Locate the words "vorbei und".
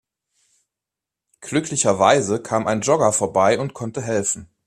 3.13-3.75